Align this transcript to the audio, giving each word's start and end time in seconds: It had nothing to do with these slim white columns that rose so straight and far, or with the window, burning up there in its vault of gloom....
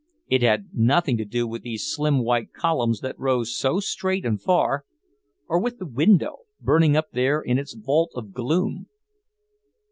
It 0.27 0.41
had 0.41 0.69
nothing 0.73 1.15
to 1.17 1.25
do 1.25 1.45
with 1.47 1.61
these 1.61 1.85
slim 1.85 2.23
white 2.23 2.53
columns 2.53 3.01
that 3.01 3.19
rose 3.19 3.55
so 3.55 3.79
straight 3.79 4.25
and 4.25 4.41
far, 4.41 4.83
or 5.47 5.59
with 5.59 5.77
the 5.77 5.85
window, 5.85 6.37
burning 6.59 6.97
up 6.97 7.11
there 7.11 7.39
in 7.39 7.59
its 7.59 7.75
vault 7.75 8.09
of 8.15 8.31
gloom.... 8.33 8.87